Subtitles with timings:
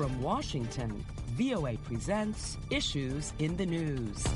[0.00, 4.26] From Washington, VOA presents Issues in the News.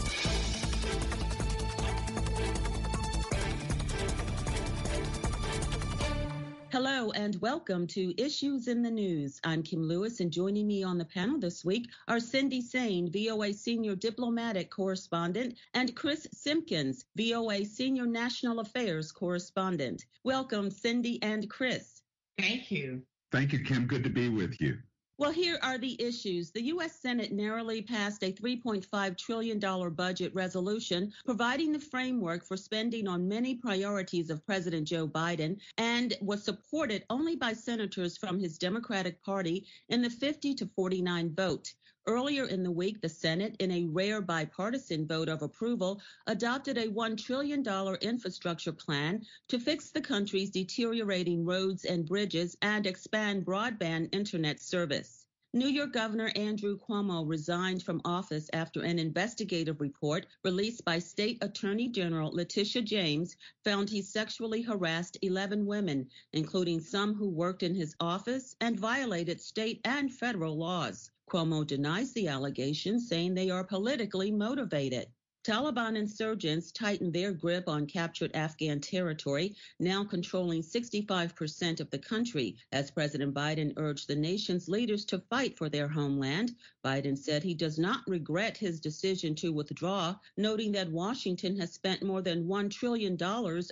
[6.71, 9.41] Hello and welcome to Issues in the News.
[9.43, 13.55] I'm Kim Lewis, and joining me on the panel this week are Cindy Saine, VOA
[13.55, 20.05] Senior Diplomatic Correspondent, and Chris Simkins, VOA Senior National Affairs Correspondent.
[20.25, 22.03] Welcome, Cindy and Chris.
[22.37, 23.01] Thank you.
[23.33, 23.87] Thank you, Kim.
[23.87, 24.77] Good to be with you.
[25.17, 26.51] Well, here are the issues.
[26.51, 26.99] The U.S.
[26.99, 29.61] Senate narrowly passed a $3.5 trillion
[29.95, 36.15] budget resolution providing the framework for spending on many priorities of President Joe Biden and
[36.21, 41.73] was supported only by senators from his Democratic Party in the 50 to 49 vote.
[42.07, 46.89] Earlier in the week, the Senate, in a rare bipartisan vote of approval, adopted a
[46.89, 47.65] $1 trillion
[48.03, 55.25] infrastructure plan to fix the country's deteriorating roads and bridges and expand broadband internet service.
[55.55, 61.39] New York Governor Andrew Cuomo resigned from office after an investigative report released by State
[61.43, 67.75] Attorney General Letitia James found he sexually harassed 11 women, including some who worked in
[67.75, 71.11] his office and violated state and federal laws.
[71.27, 75.09] Cuomo denies the allegations, saying they are politically motivated.
[75.45, 82.57] Taliban insurgents tightened their grip on captured Afghan territory, now controlling 65% of the country.
[82.73, 87.53] As President Biden urged the nation's leaders to fight for their homeland, Biden said he
[87.53, 92.71] does not regret his decision to withdraw, noting that Washington has spent more than $1
[92.71, 93.19] trillion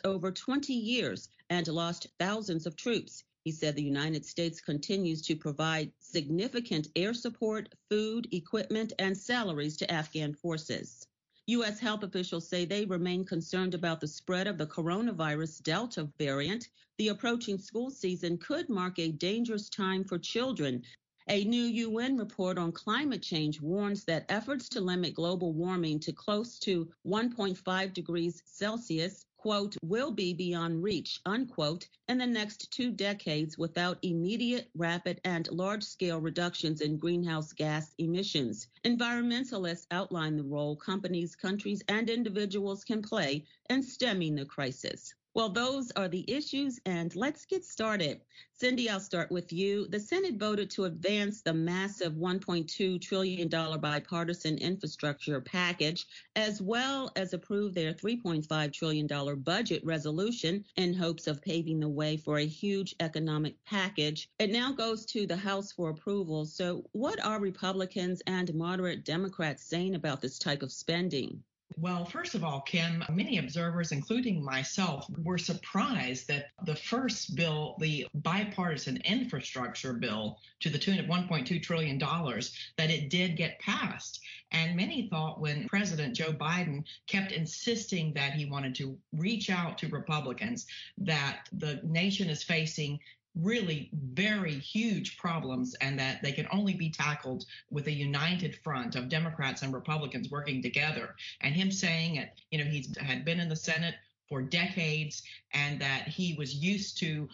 [0.05, 3.25] over 20 years and lost thousands of troops.
[3.45, 9.77] He said the United States continues to provide significant air support, food, equipment, and salaries
[9.79, 11.09] to Afghan forces.
[11.49, 11.81] U.S.
[11.81, 16.69] health officials say they remain concerned about the spread of the coronavirus Delta variant.
[16.99, 20.85] The approaching school season could mark a dangerous time for children.
[21.29, 26.13] A new UN report on climate change warns that efforts to limit global warming to
[26.13, 32.93] close to 1.5 degrees Celsius quote, will be beyond reach, unquote, in the next two
[32.93, 38.69] decades without immediate, rapid, and large scale reductions in greenhouse gas emissions.
[38.85, 45.13] Environmentalists outline the role companies, countries, and individuals can play in stemming the crisis.
[45.35, 48.21] Well, those are the issues, and let's get started.
[48.53, 49.89] Cindy, I'll start with you.
[49.89, 56.07] The Senate voted to advance the massive $1.2 trillion bipartisan infrastructure package,
[56.37, 62.19] as well as approve their $3.5 trillion budget resolution in hopes of paving the way
[62.19, 64.29] for a huge economic package.
[64.39, 66.45] It now goes to the House for approval.
[66.45, 71.43] So, what are Republicans and moderate Democrats saying about this type of spending?
[71.77, 77.77] Well, first of all, Kim, many observers, including myself, were surprised that the first bill,
[77.81, 84.21] the bipartisan infrastructure bill to the tune of $1.2 trillion, that it did get passed.
[84.51, 89.79] And many thought when President Joe Biden kept insisting that he wanted to reach out
[89.79, 90.67] to Republicans,
[90.99, 93.01] that the nation is facing
[93.35, 98.95] really very huge problems and that they can only be tackled with a united front
[98.95, 101.15] of Democrats and Republicans working together.
[101.41, 103.95] And him saying it, you know, he's had been in the Senate
[104.29, 105.23] for decades
[105.53, 107.29] and that he was used to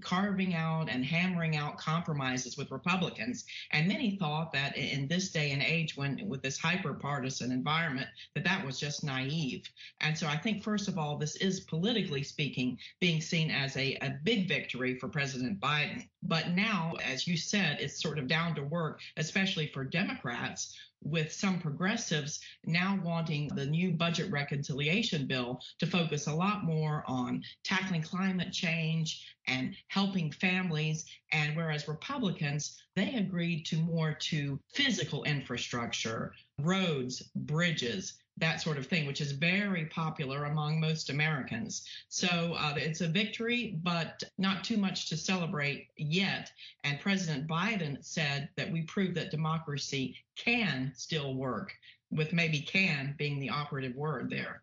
[0.00, 3.44] carving out and hammering out compromises with Republicans.
[3.72, 8.08] And many thought that in this day and age, when with this hyper partisan environment,
[8.34, 9.68] that that was just naive.
[10.00, 13.94] And so I think, first of all, this is politically speaking being seen as a,
[14.02, 16.06] a big victory for President Biden.
[16.22, 21.32] But now, as you said, it's sort of down to work, especially for Democrats with
[21.32, 27.42] some progressives now wanting the new budget reconciliation bill to focus a lot more on
[27.64, 31.06] tackling climate change and helping families.
[31.32, 38.86] And whereas Republicans, they agreed to more to physical infrastructure, roads, bridges, that sort of
[38.86, 41.86] thing, which is very popular among most Americans.
[42.08, 46.50] So uh, it's a victory, but not too much to celebrate yet.
[46.84, 51.74] And President Biden said that we proved that democracy can still work,
[52.10, 54.62] with maybe can being the operative word there.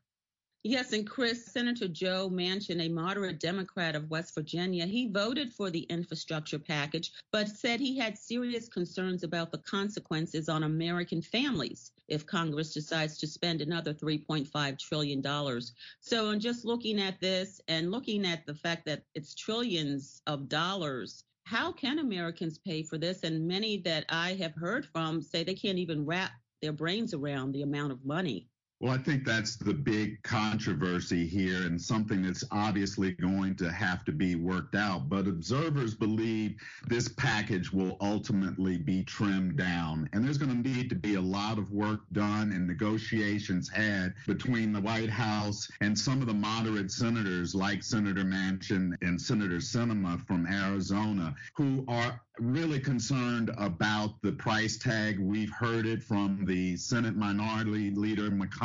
[0.68, 5.70] Yes, and Chris, Senator Joe Manchin, a moderate Democrat of West Virginia, he voted for
[5.70, 11.92] the infrastructure package, but said he had serious concerns about the consequences on American families
[12.08, 15.62] if Congress decides to spend another $3.5 trillion.
[16.00, 20.50] So, in just looking at this and looking at the fact that it's trillions of
[20.50, 23.22] dollars, how can Americans pay for this?
[23.22, 26.32] And many that I have heard from say they can't even wrap
[26.64, 28.50] their brains around the amount of money.
[28.82, 34.04] Well, I think that's the big controversy here and something that's obviously going to have
[34.04, 35.08] to be worked out.
[35.08, 40.10] But observers believe this package will ultimately be trimmed down.
[40.12, 44.14] And there's going to need to be a lot of work done and negotiations had
[44.28, 49.58] between the White House and some of the moderate senators like Senator Manchin and Senator
[49.58, 55.18] Sinema from Arizona, who are really concerned about the price tag.
[55.18, 58.65] We've heard it from the Senate Minority Leader McConnell,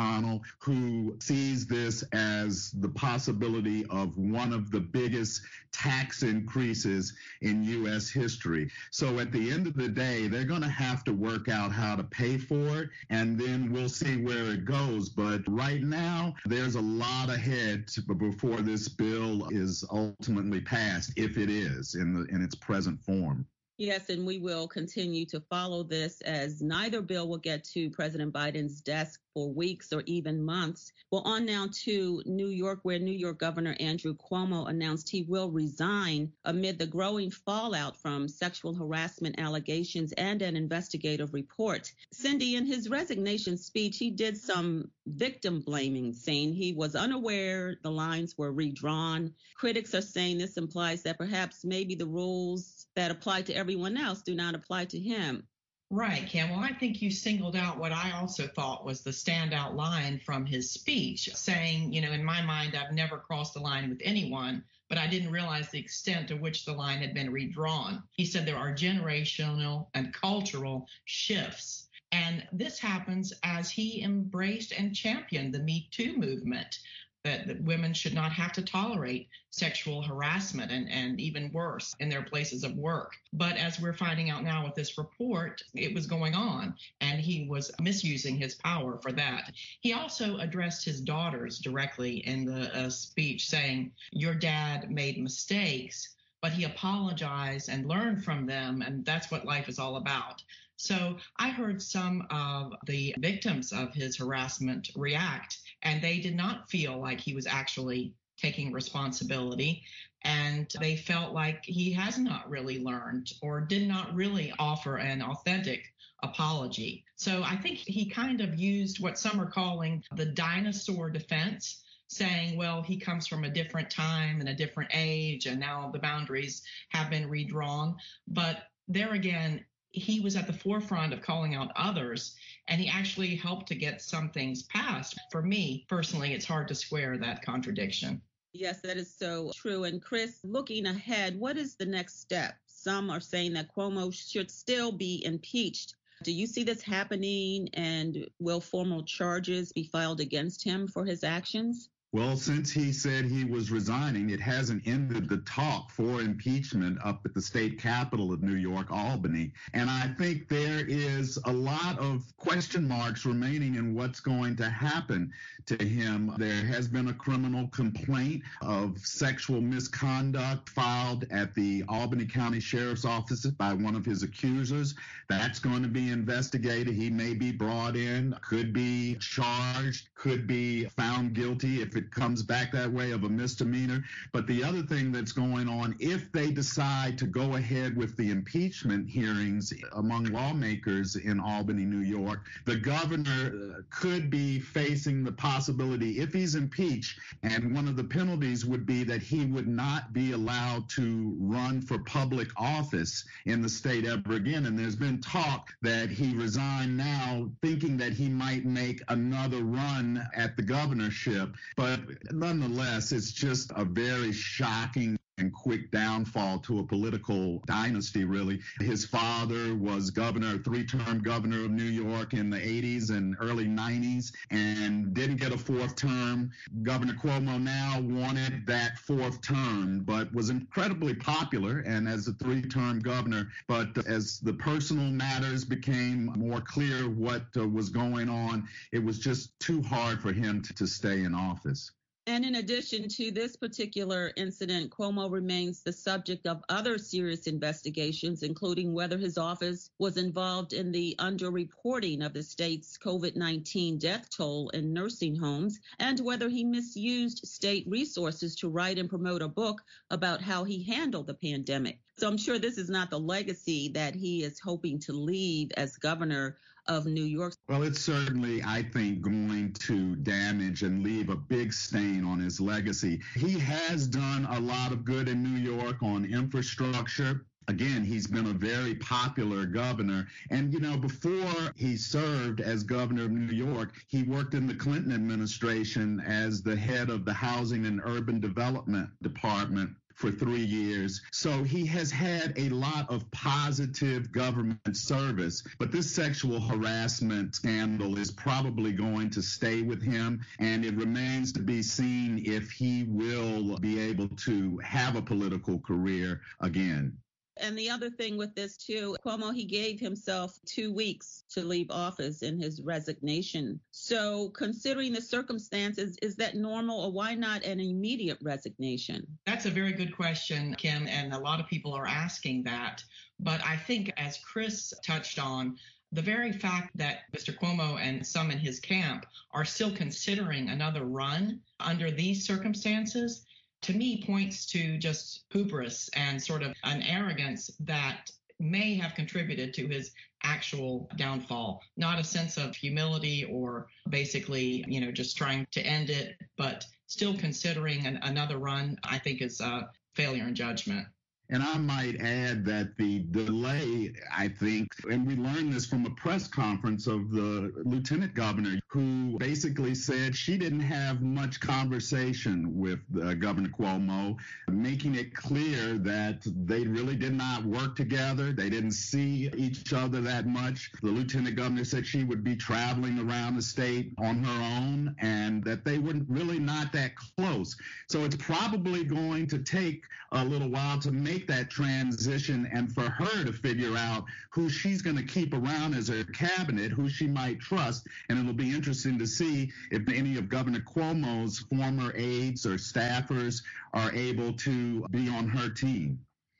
[0.59, 8.09] who sees this as the possibility of one of the biggest tax increases in U.S.
[8.09, 8.69] history.
[8.91, 11.95] So at the end of the day, they're going to have to work out how
[11.95, 15.09] to pay for it, and then we'll see where it goes.
[15.09, 17.85] But right now, there's a lot ahead
[18.17, 23.45] before this bill is ultimately passed, if it is in the in its present form.
[23.81, 28.31] Yes, and we will continue to follow this as neither bill will get to President
[28.31, 30.91] Biden's desk for weeks or even months.
[31.09, 35.49] Well, on now to New York, where New York Governor Andrew Cuomo announced he will
[35.49, 41.91] resign amid the growing fallout from sexual harassment allegations and an investigative report.
[42.13, 47.89] Cindy, in his resignation speech, he did some victim blaming, saying he was unaware the
[47.89, 49.33] lines were redrawn.
[49.55, 54.21] Critics are saying this implies that perhaps maybe the rules that apply to everyone else
[54.21, 55.47] do not apply to him.
[55.93, 56.49] Right, Kim.
[56.49, 60.45] Well, I think you singled out what I also thought was the standout line from
[60.45, 64.63] his speech, saying, you know, in my mind, I've never crossed the line with anyone,
[64.87, 68.03] but I didn't realize the extent to which the line had been redrawn.
[68.13, 71.89] He said there are generational and cultural shifts.
[72.13, 76.79] And this happens as he embraced and championed the Me Too movement
[77.23, 82.09] that, that, women should not have to tolerate sexual harassment and, and even worse in
[82.09, 83.13] their places of work.
[83.33, 87.47] But as we're finding out now with this report, it was going on and he
[87.47, 89.51] was misusing his power for that.
[89.81, 96.15] He also addressed his daughters directly in the uh, speech saying, Your dad made mistakes.
[96.41, 100.41] But he apologized and learned from them, and that's what life is all about.
[100.81, 106.69] So I heard some of the victims of his harassment react, and they did not
[106.69, 109.83] feel like he was actually taking responsibility.
[110.23, 115.21] And they felt like he has not really learned or did not really offer an
[115.21, 117.03] authentic apology.
[117.15, 122.57] So I think he kind of used what some are calling the dinosaur defense saying,
[122.57, 126.61] well, he comes from a different time and a different age, and now the boundaries
[126.89, 127.95] have been redrawn.
[128.27, 132.35] But there again, he was at the forefront of calling out others
[132.67, 135.19] and he actually helped to get some things passed.
[135.31, 138.21] For me personally, it's hard to square that contradiction.
[138.53, 139.85] Yes, that is so true.
[139.85, 142.55] And Chris, looking ahead, what is the next step?
[142.67, 145.95] Some are saying that Cuomo should still be impeached.
[146.23, 151.23] Do you see this happening and will formal charges be filed against him for his
[151.23, 151.89] actions?
[152.13, 157.21] Well, since he said he was resigning, it hasn't ended the talk for impeachment up
[157.23, 159.53] at the state capitol of New York, Albany.
[159.73, 164.69] And I think there is a lot of question marks remaining in what's going to
[164.69, 165.31] happen
[165.67, 166.33] to him.
[166.37, 173.05] There has been a criminal complaint of sexual misconduct filed at the Albany County Sheriff's
[173.05, 174.95] Office by one of his accusers.
[175.29, 176.93] That's going to be investigated.
[176.93, 182.43] He may be brought in, could be charged, could be found guilty if it comes
[182.43, 184.03] back that way of a misdemeanor.
[184.31, 188.31] But the other thing that's going on, if they decide to go ahead with the
[188.31, 195.31] impeachment hearings among lawmakers in Albany, New York, the governor uh, could be facing the
[195.31, 200.13] possibility, if he's impeached, and one of the penalties would be that he would not
[200.13, 204.65] be allowed to run for public office in the state ever again.
[204.65, 210.25] And there's been talk that he resigned now, thinking that he might make another run
[210.35, 211.55] at the governorship.
[211.75, 218.23] But but nonetheless, it's just a very shocking and quick downfall to a political dynasty,
[218.23, 218.59] really.
[218.79, 223.65] His father was governor, three term governor of New York in the 80s and early
[223.65, 226.51] 90s, and didn't get a fourth term.
[226.83, 232.61] Governor Cuomo now wanted that fourth term, but was incredibly popular and as a three
[232.61, 233.49] term governor.
[233.67, 239.17] But as the personal matters became more clear what uh, was going on, it was
[239.17, 241.91] just too hard for him to, to stay in office.
[242.27, 248.43] And in addition to this particular incident, Cuomo remains the subject of other serious investigations,
[248.43, 254.29] including whether his office was involved in the underreporting of the state's COVID 19 death
[254.29, 259.47] toll in nursing homes, and whether he misused state resources to write and promote a
[259.47, 261.99] book about how he handled the pandemic.
[262.19, 265.97] So I'm sure this is not the legacy that he is hoping to leave as
[265.97, 266.55] governor
[266.87, 267.53] of New York.
[267.67, 272.59] Well, it's certainly, I think, going to damage and leave a big stain on his
[272.59, 273.21] legacy.
[273.35, 277.45] He has done a lot of good in New York on infrastructure.
[277.67, 280.27] Again, he's been a very popular governor.
[280.49, 284.73] And, you know, before he served as governor of New York, he worked in the
[284.75, 291.21] Clinton administration as the head of the Housing and Urban Development Department for three years.
[291.31, 298.17] So he has had a lot of positive government service, but this sexual harassment scandal
[298.17, 300.41] is probably going to stay with him.
[300.59, 305.79] And it remains to be seen if he will be able to have a political
[305.79, 307.17] career again.
[307.57, 311.91] And the other thing with this too, Cuomo, he gave himself two weeks to leave
[311.91, 313.79] office in his resignation.
[313.91, 319.25] So considering the circumstances, is that normal or why not an immediate resignation?
[319.45, 321.07] That's a very good question, Kim.
[321.07, 323.03] And a lot of people are asking that.
[323.39, 325.77] But I think as Chris touched on,
[326.13, 327.57] the very fact that Mr.
[327.57, 333.45] Cuomo and some in his camp are still considering another run under these circumstances
[333.81, 339.73] to me points to just hubris and sort of an arrogance that may have contributed
[339.73, 340.11] to his
[340.43, 341.81] actual downfall.
[341.97, 346.85] Not a sense of humility or basically you know just trying to end it but
[347.07, 351.07] still considering an, another run i think is a failure in judgment
[351.51, 356.09] and I might add that the delay, I think, and we learned this from a
[356.11, 362.99] press conference of the lieutenant governor who basically said she didn't have much conversation with
[363.21, 364.37] uh, Governor Cuomo,
[364.69, 368.53] making it clear that they really did not work together.
[368.53, 370.91] They didn't see each other that much.
[371.01, 375.63] The lieutenant governor said she would be traveling around the state on her own and
[375.65, 377.75] that they were really not that close.
[378.07, 382.93] So it's probably going to take a little while to make make that transition and
[382.93, 387.09] for her to figure out who she's going to keep around as her cabinet, who
[387.09, 388.07] she might trust.
[388.29, 393.63] And it'll be interesting to see if any of Governor Cuomo's former aides or staffers
[393.93, 396.19] are able to be on her team.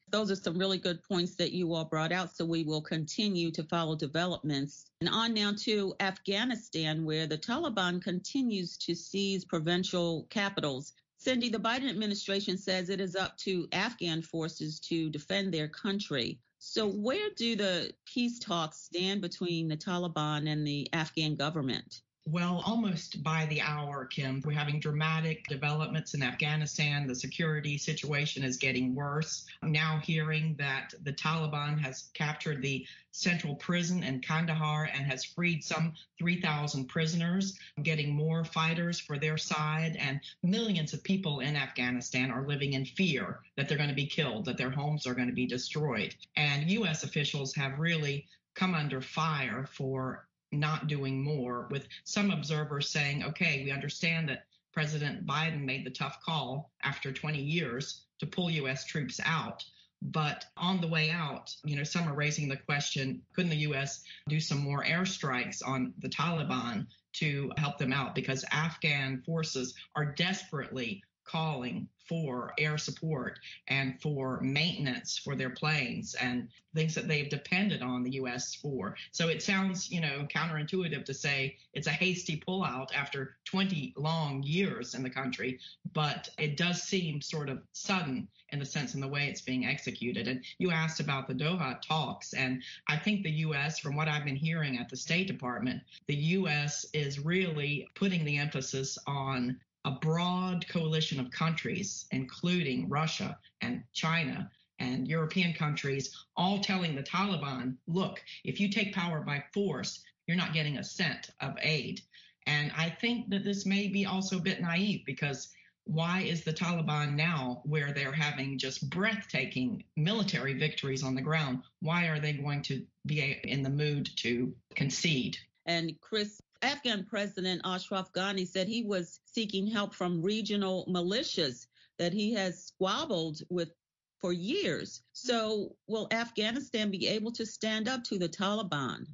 [0.09, 2.35] Those are some really good points that you all brought out.
[2.35, 4.85] So we will continue to follow developments.
[5.01, 10.93] And on now to Afghanistan, where the Taliban continues to seize provincial capitals.
[11.23, 16.39] Cindy, the Biden administration says it is up to Afghan forces to defend their country.
[16.57, 22.01] So, where do the peace talks stand between the Taliban and the Afghan government?
[22.27, 27.07] Well, almost by the hour, Kim, we're having dramatic developments in Afghanistan.
[27.07, 29.47] The security situation is getting worse.
[29.63, 35.25] I'm now hearing that the Taliban has captured the central prison in Kandahar and has
[35.25, 39.95] freed some 3,000 prisoners, getting more fighters for their side.
[39.95, 44.05] And millions of people in Afghanistan are living in fear that they're going to be
[44.05, 46.15] killed, that their homes are going to be destroyed.
[46.35, 47.03] And U.S.
[47.03, 53.63] officials have really come under fire for not doing more, with some observers saying, okay,
[53.63, 58.85] we understand that President Biden made the tough call after 20 years to pull U.S.
[58.85, 59.63] troops out.
[60.01, 64.03] But on the way out, you know, some are raising the question couldn't the U.S.
[64.27, 68.15] do some more airstrikes on the Taliban to help them out?
[68.15, 76.13] Because Afghan forces are desperately calling for air support and for maintenance for their planes
[76.15, 78.53] and things that they've depended on the U.S.
[78.53, 78.95] for.
[79.13, 84.43] So it sounds, you know, counterintuitive to say it's a hasty pullout after 20 long
[84.43, 85.59] years in the country,
[85.93, 89.65] but it does seem sort of sudden in the sense in the way it's being
[89.65, 90.27] executed.
[90.27, 94.25] And you asked about the Doha talks, and I think the U.S., from what I've
[94.25, 96.85] been hearing at the State Department, the U.S.
[96.93, 104.49] is really putting the emphasis on a broad coalition of countries, including Russia and China
[104.79, 110.37] and European countries, all telling the Taliban, look, if you take power by force, you're
[110.37, 112.01] not getting a cent of aid.
[112.47, 115.49] And I think that this may be also a bit naive because
[115.85, 121.63] why is the Taliban now, where they're having just breathtaking military victories on the ground,
[121.79, 125.37] why are they going to be in the mood to concede?
[125.65, 132.13] And Chris, Afghan President Ashraf Ghani said he was seeking help from regional militias that
[132.13, 133.73] he has squabbled with
[134.19, 135.01] for years.
[135.13, 139.07] So, will Afghanistan be able to stand up to the Taliban?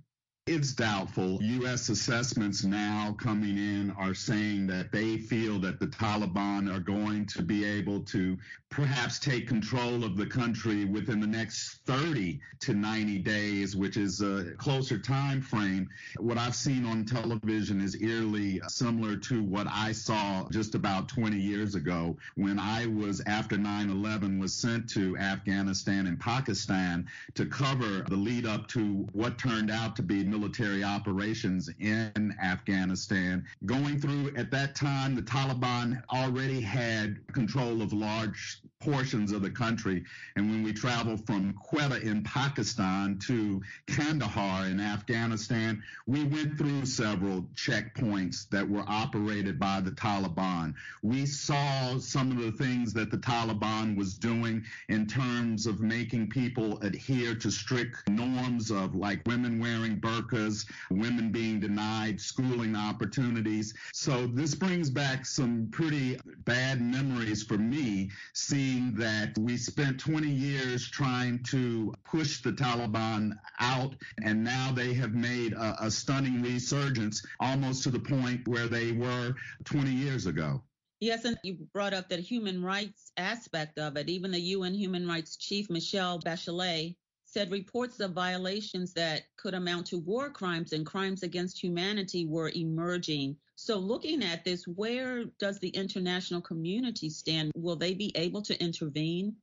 [0.48, 1.44] It's doubtful.
[1.44, 1.89] U.S.
[1.89, 7.42] assessments now coming in are saying that they feel that the Taliban are going to
[7.42, 8.38] be able to
[8.70, 14.22] perhaps take control of the country within the next 30 to 90 days, which is
[14.22, 15.89] a closer time frame.
[16.18, 21.38] What I've seen on television is eerily similar to what I saw just about 20
[21.38, 28.04] years ago when I was after 9/11 was sent to Afghanistan and Pakistan to cover
[28.08, 33.44] the lead up to what turned out to be military operations in Afghanistan.
[33.65, 39.50] Going through at that time, the Taliban already had control of large portions of the
[39.50, 40.03] country.
[40.36, 46.86] And when we traveled from Quetta in Pakistan to Kandahar in Afghanistan, we went through
[46.86, 50.74] several checkpoints that were operated by the Taliban.
[51.01, 56.29] We saw some of the things that the Taliban was doing in terms of making
[56.29, 63.74] people adhere to strict norms of like women wearing burqas, women being denied schooling opportunities.
[63.91, 70.28] So this brings back some pretty bad memories for me seeing that we spent 20
[70.28, 76.42] years trying to push the Taliban out and now they have made a, a stunning
[76.42, 79.34] resurgence almost to the point where they were
[79.66, 80.62] 20 years ago.
[81.00, 84.10] Yes, and you brought up that human rights aspect of it.
[84.10, 86.96] Even the UN Human Rights Chief, Michelle Bachelet,
[87.38, 92.51] said reports of violations that could amount to war crimes and crimes against humanity were
[92.56, 93.38] emerging.
[93.56, 97.51] So, looking at this, where does the international community stand?
[97.56, 99.36] Will they be able to intervene?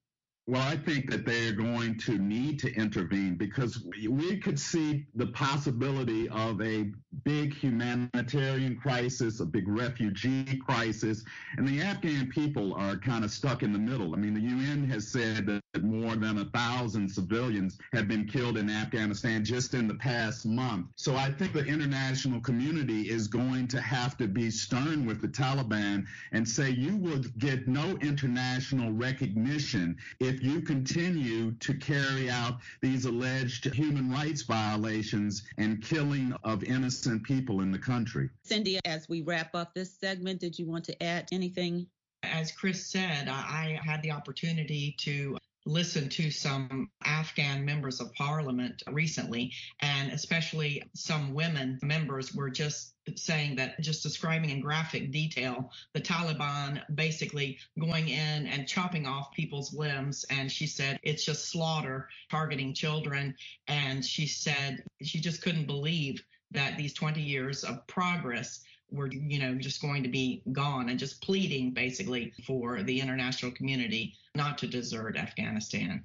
[0.49, 5.07] Well, I think that they are going to need to intervene because we could see
[5.15, 6.91] the possibility of a
[7.25, 11.25] big humanitarian crisis, a big refugee crisis,
[11.57, 14.15] and the Afghan people are kind of stuck in the middle.
[14.15, 18.59] I mean, the UN has said that more than a thousand civilians have been killed
[18.59, 20.89] in Afghanistan just in the past month.
[20.97, 25.29] So I think the international community is going to have to be stern with the
[25.29, 32.29] Taliban and say you will get no international recognition if if you continue to carry
[32.29, 38.29] out these alleged human rights violations and killing of innocent people in the country.
[38.43, 41.87] Cindy, as we wrap up this segment, did you want to add anything?
[42.25, 48.83] As Chris said, I had the opportunity to listened to some Afghan members of parliament
[48.91, 55.71] recently, and especially some women members were just saying that, just describing in graphic detail
[55.93, 60.25] the Taliban basically going in and chopping off people's limbs.
[60.31, 63.35] And she said it's just slaughter targeting children.
[63.69, 68.61] And she said she just couldn't believe that these 20 years of progress
[68.95, 73.53] were, you know, just going to be gone and just pleading basically for the international
[73.53, 76.05] community not to desert Afghanistan.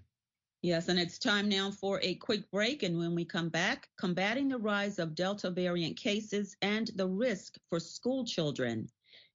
[0.61, 2.83] Yes, and it's time now for a quick break.
[2.83, 7.57] And when we come back, combating the rise of Delta variant cases and the risk
[7.69, 8.89] for school children.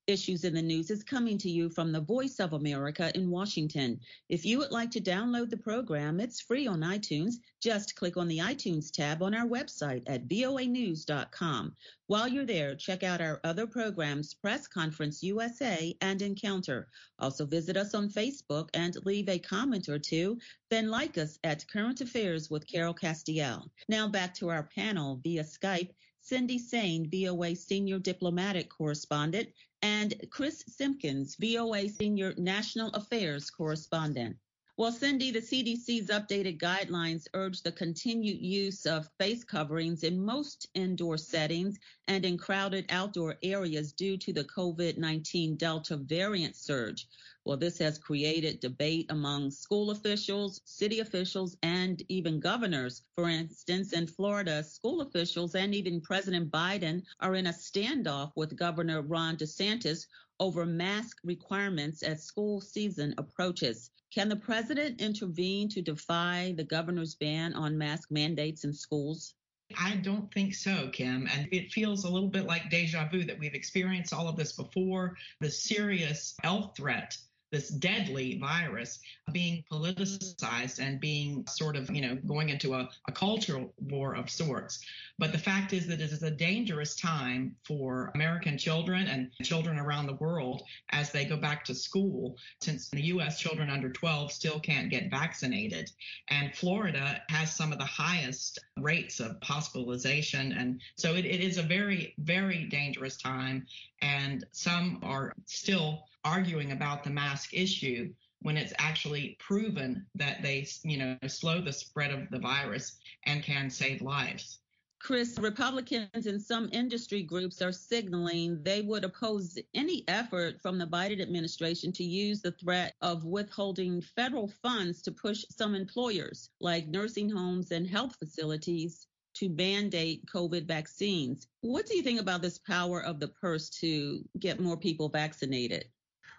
[0.06, 3.98] Issues in the News is coming to you from the Voice of America in Washington.
[4.28, 7.36] If you would like to download the program, it's free on iTunes.
[7.62, 11.74] Just click on the iTunes tab on our website at voanews.com.
[12.06, 16.90] While you're there, check out our other programs, Press Conference USA and Encounter.
[17.18, 20.38] Also visit us on Facebook and leave a comment or two.
[20.68, 23.70] Then like us at Current Affairs with Carol Castiel.
[23.88, 25.92] Now back to our panel via Skype.
[26.26, 29.50] Cindy Saine, VOA Senior Diplomatic Correspondent,
[29.82, 34.38] and Chris Simkins, VOA Senior National Affairs Correspondent.
[34.78, 40.66] Well, Cindy, the CDC's updated guidelines urge the continued use of face coverings in most
[40.72, 47.06] indoor settings and in crowded outdoor areas due to the COVID 19 Delta variant surge.
[47.46, 53.02] Well, this has created debate among school officials, city officials, and even governors.
[53.16, 58.56] For instance, in Florida, school officials and even President Biden are in a standoff with
[58.56, 60.06] Governor Ron DeSantis
[60.40, 63.90] over mask requirements as school season approaches.
[64.10, 69.34] Can the president intervene to defy the governor's ban on mask mandates in schools?
[69.78, 71.28] I don't think so, Kim.
[71.30, 74.52] And it feels a little bit like deja vu that we've experienced all of this
[74.52, 75.16] before.
[75.40, 77.16] The serious health threat
[77.54, 78.98] this deadly virus
[79.30, 84.28] being politicized and being sort of, you know, going into a, a cultural war of
[84.28, 84.84] sorts.
[85.20, 89.78] But the fact is that it is a dangerous time for American children and children
[89.78, 93.88] around the world as they go back to school, since in the U.S., children under
[93.88, 95.92] 12 still can't get vaccinated.
[96.28, 100.50] And Florida has some of the highest rates of hospitalization.
[100.52, 103.66] And so it, it is a very, very dangerous time.
[104.02, 110.66] And some are still arguing about the mask issue when it's actually proven that they,
[110.82, 114.58] you know, slow the spread of the virus and can save lives.
[115.00, 120.86] Chris, Republicans and some industry groups are signaling they would oppose any effort from the
[120.86, 126.88] Biden administration to use the threat of withholding federal funds to push some employers, like
[126.88, 131.48] nursing homes and health facilities, to mandate COVID vaccines.
[131.60, 135.86] What do you think about this power of the purse to get more people vaccinated?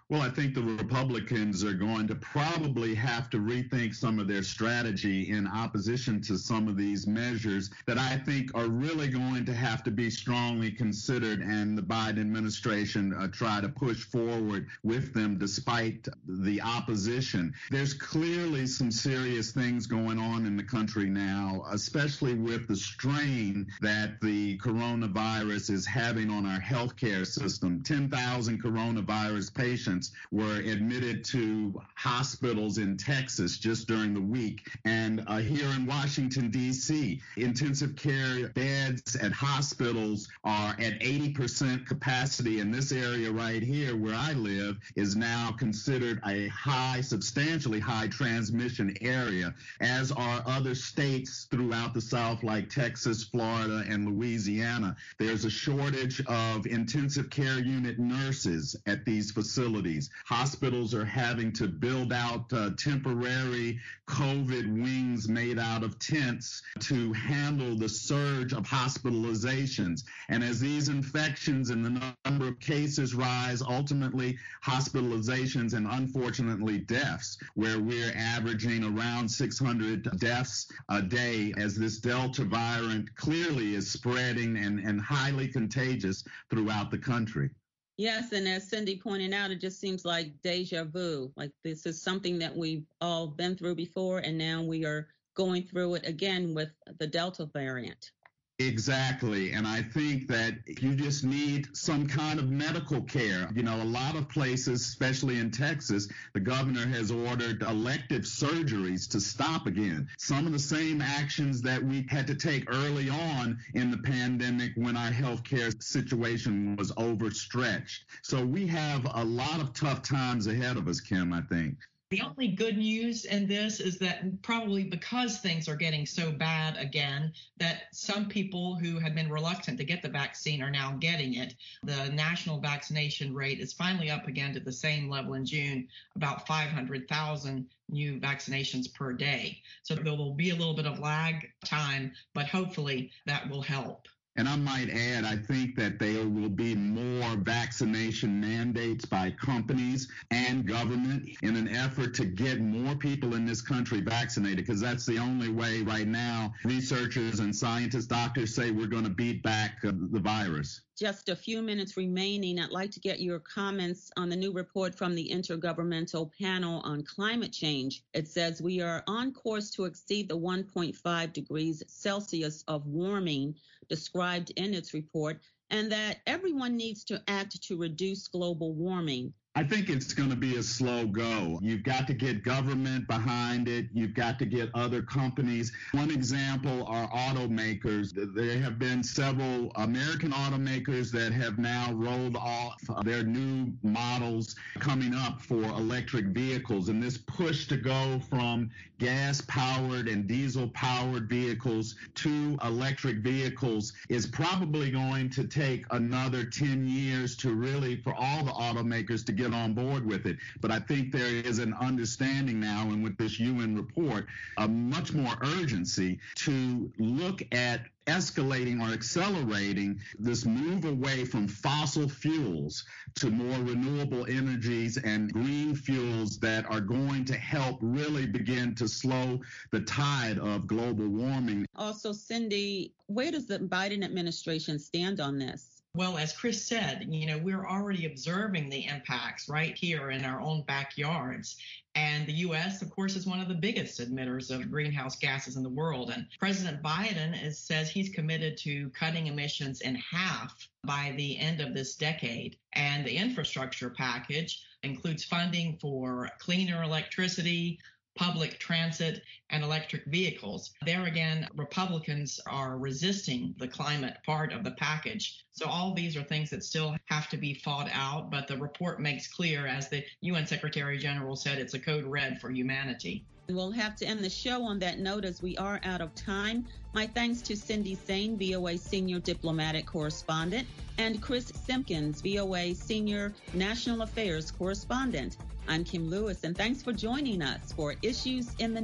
[0.08, 4.44] Well, I think the Republicans are going to probably have to rethink some of their
[4.44, 9.52] strategy in opposition to some of these measures that I think are really going to
[9.52, 15.12] have to be strongly considered and the Biden administration uh, try to push forward with
[15.12, 17.52] them despite the opposition.
[17.72, 23.66] There's clearly some serious things going on in the country now, especially with the strain
[23.80, 27.82] that the coronavirus is having on our healthcare system.
[27.82, 34.68] 10,000 coronavirus patients patients were admitted to hospitals in Texas just during the week.
[34.84, 42.60] And uh, here in Washington, D.C., intensive care beds at hospitals are at 80% capacity.
[42.60, 48.08] And this area right here where I live is now considered a high, substantially high
[48.08, 54.96] transmission area, as are other states throughout the South like Texas, Florida, and Louisiana.
[55.18, 60.10] There's a shortage of intensive care unit nurses at these facilities facilities.
[60.26, 67.12] Hospitals are having to build out uh, temporary COVID wings made out of tents to
[67.12, 70.04] handle the surge of hospitalizations.
[70.28, 77.38] And as these infections and the number of cases rise, ultimately hospitalizations and unfortunately deaths,
[77.54, 84.56] where we're averaging around 600 deaths a day as this Delta variant clearly is spreading
[84.56, 87.50] and, and highly contagious throughout the country.
[87.98, 91.32] Yes, and as Cindy pointed out, it just seems like deja vu.
[91.36, 95.62] Like this is something that we've all been through before, and now we are going
[95.62, 98.12] through it again with the Delta variant.
[98.58, 99.52] Exactly.
[99.52, 103.50] And I think that you just need some kind of medical care.
[103.54, 109.06] You know, a lot of places, especially in Texas, the governor has ordered elective surgeries
[109.10, 110.08] to stop again.
[110.16, 114.72] Some of the same actions that we had to take early on in the pandemic
[114.76, 118.06] when our healthcare situation was overstretched.
[118.22, 121.76] So we have a lot of tough times ahead of us, Kim, I think.
[122.10, 126.76] The only good news in this is that probably because things are getting so bad
[126.76, 131.34] again, that some people who had been reluctant to get the vaccine are now getting
[131.34, 131.54] it.
[131.82, 136.46] The national vaccination rate is finally up again to the same level in June, about
[136.46, 139.60] 500,000 new vaccinations per day.
[139.82, 144.06] So there will be a little bit of lag time, but hopefully that will help.
[144.38, 150.08] And I might add, I think that there will be more vaccination mandates by companies
[150.30, 155.06] and government in an effort to get more people in this country vaccinated, because that's
[155.06, 159.78] the only way right now researchers and scientists, doctors say we're going to beat back
[159.84, 160.82] uh, the virus.
[160.96, 162.58] Just a few minutes remaining.
[162.58, 167.02] I'd like to get your comments on the new report from the Intergovernmental Panel on
[167.02, 168.02] Climate Change.
[168.14, 173.56] It says we are on course to exceed the 1.5 degrees Celsius of warming
[173.90, 179.34] described in its report, and that everyone needs to act to reduce global warming.
[179.56, 181.58] I think it's going to be a slow go.
[181.62, 183.86] You've got to get government behind it.
[183.94, 185.72] You've got to get other companies.
[185.92, 188.12] One example are automakers.
[188.34, 195.14] There have been several American automakers that have now rolled off their new models coming
[195.14, 196.90] up for electric vehicles.
[196.90, 203.92] And this push to go from gas powered and diesel powered vehicles to electric vehicles
[204.08, 209.32] is probably going to take another 10 years to really, for all the automakers to
[209.32, 210.36] get on board with it.
[210.60, 214.26] But I think there is an understanding now, and with this UN report,
[214.58, 222.08] a much more urgency to look at escalating or accelerating this move away from fossil
[222.08, 222.84] fuels
[223.16, 228.88] to more renewable energies and green fuels that are going to help really begin to
[228.88, 229.40] slow
[229.72, 231.66] the tide of global warming.
[231.74, 235.75] Also, Cindy, where does the Biden administration stand on this?
[235.96, 240.42] Well, as Chris said, you know, we're already observing the impacts right here in our
[240.42, 241.56] own backyards.
[241.94, 245.62] And the U.S., of course, is one of the biggest emitters of greenhouse gases in
[245.62, 246.10] the world.
[246.10, 251.62] And President Biden is, says he's committed to cutting emissions in half by the end
[251.62, 252.58] of this decade.
[252.74, 257.78] And the infrastructure package includes funding for cleaner electricity,
[258.16, 260.72] public transit, and electric vehicles.
[260.84, 265.44] There again, Republicans are resisting the climate part of the package.
[265.52, 269.00] So all these are things that still have to be fought out, but the report
[269.00, 273.24] makes clear, as the UN Secretary General said, it's a code red for humanity.
[273.48, 276.66] We'll have to end the show on that note as we are out of time.
[276.94, 280.66] My thanks to Cindy Saine, VOA Senior Diplomatic Correspondent,
[280.98, 285.36] and Chris Simkins, VOA Senior National Affairs Correspondent.
[285.68, 288.80] I'm Kim Lewis, and thanks for joining us for Issues in the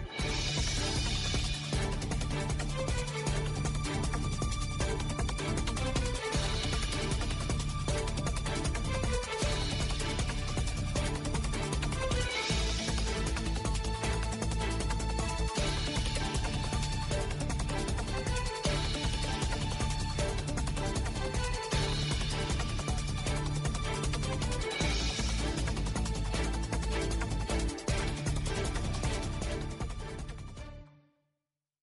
[0.00, 0.61] News.